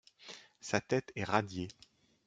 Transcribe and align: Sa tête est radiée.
Sa 0.61 0.81
tête 0.81 1.11
est 1.15 1.23
radiée. 1.23 1.67